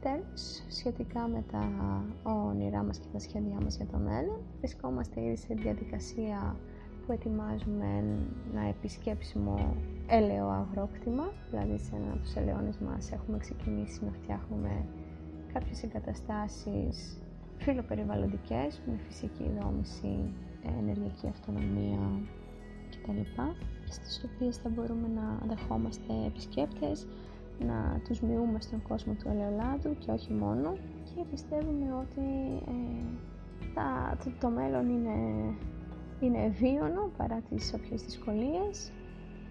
Τέλος, 0.00 0.62
σχετικά 0.68 1.28
με 1.28 1.44
τα 1.52 1.62
όνειρά 2.22 2.82
μας 2.82 2.98
και 2.98 3.06
τα 3.12 3.18
σχέδιά 3.18 3.60
μας 3.62 3.76
για 3.76 3.86
το 3.86 3.98
μέλλον, 3.98 4.40
βρισκόμαστε 4.58 5.20
ήδη 5.20 5.36
σε 5.36 5.54
διαδικασία 5.54 6.56
που 7.06 7.12
ετοιμάζουμε 7.12 7.86
ένα 8.52 8.66
επισκέψιμο 8.68 9.76
έλαιο 10.06 10.48
αγρόκτημα, 10.48 11.32
δηλαδή 11.50 11.78
σε 11.78 11.96
ένα 11.96 12.12
από 12.12 12.18
τους 12.18 12.34
ελαιώνες 12.34 12.78
μας 12.78 13.12
έχουμε 13.12 13.38
ξεκινήσει 13.38 14.04
να 14.04 14.12
φτιάχνουμε 14.12 14.84
κάποιες 15.52 15.82
εγκαταστάσεις 15.82 17.22
φιλοπεριβαλλοντικές 17.58 18.80
με 18.86 18.98
φυσική 19.06 19.50
δόμηση, 19.60 20.32
ενεργειακή 20.78 21.28
αυτονομία 21.28 21.98
κτλ. 22.90 23.40
Στις 23.90 24.24
οποίες 24.24 24.56
θα 24.56 24.68
μπορούμε 24.68 25.08
να 25.14 25.38
ανταχόμαστε 25.42 26.12
επισκέπτες, 26.26 27.06
να 27.58 28.00
τους 28.08 28.20
μειούμε 28.20 28.60
στον 28.60 28.82
κόσμο 28.82 29.12
του 29.12 29.28
ελαιολάδου 29.28 29.96
και 29.98 30.10
όχι 30.10 30.32
μόνο 30.32 30.76
και 31.04 31.24
πιστεύουμε 31.30 31.86
ότι 32.00 32.26
ε, 32.68 33.04
τα, 33.74 34.16
το, 34.24 34.30
το 34.40 34.48
μέλλον 34.48 34.88
είναι, 34.88 35.16
είναι 36.20 36.44
ευίωνο 36.44 37.10
παρά 37.16 37.40
τις 37.48 37.74
όποιες 37.74 38.02
δυσκολίες 38.02 38.92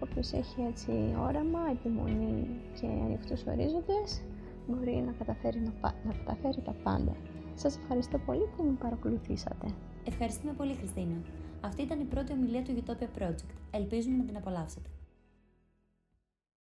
όποιος 0.00 0.32
έχει 0.32 0.62
έτσι 0.68 0.92
όραμα, 1.18 1.60
επιμονή 1.70 2.46
και 2.80 2.86
ανοιχτούς 2.86 3.44
ορίζοντες 3.46 4.22
μπορεί 4.68 5.02
να 5.06 5.12
καταφέρει, 5.12 5.60
να, 5.60 5.72
να 6.04 6.12
καταφέρει 6.12 6.62
τα 6.62 6.74
πάντα. 6.82 7.16
Σας 7.54 7.76
ευχαριστώ 7.76 8.18
πολύ 8.18 8.48
που 8.56 8.62
με 8.64 8.76
παρακολουθήσατε. 8.80 9.66
Ευχαριστούμε 10.04 10.52
πολύ 10.52 10.74
Χριστίνα. 10.74 11.16
Αυτή 11.60 11.82
ήταν 11.82 12.00
η 12.00 12.04
πρώτη 12.04 12.32
ομιλία 12.32 12.62
του 12.62 12.82
Utopia 12.86 13.22
Project. 13.22 13.54
Ελπίζουμε 13.70 14.16
να 14.16 14.24
την 14.24 14.36
απολαύσετε. 14.36 14.88